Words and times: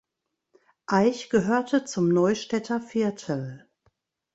Aich 0.87 1.29
gehörte 1.29 1.85
zum 1.85 2.09
Neustädter 2.09 2.81
Viertel. 2.81 3.69